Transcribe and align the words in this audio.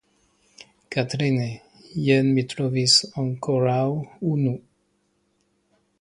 Katrine, 0.95 1.43
jen 2.05 2.31
mi 2.39 2.45
trovis 2.55 2.95
ankoraŭ 3.25 3.79
unu. 4.33 4.59